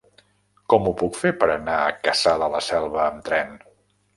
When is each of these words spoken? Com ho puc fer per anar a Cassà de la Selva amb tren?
Com 0.73 0.87
ho 0.87 0.93
puc 1.01 1.19
fer 1.25 1.33
per 1.43 1.49
anar 1.57 1.75
a 1.81 1.93
Cassà 2.09 2.33
de 2.45 2.51
la 2.55 2.63
Selva 2.71 3.05
amb 3.05 3.25
tren? 3.29 3.55